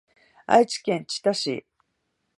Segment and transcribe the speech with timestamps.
[0.47, 1.63] 愛知県知多市